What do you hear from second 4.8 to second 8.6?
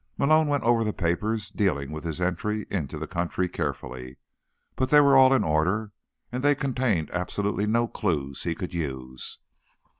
they were all in order and they contained absolutely no clues he